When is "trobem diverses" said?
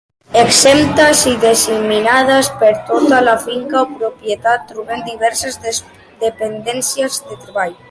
4.73-5.63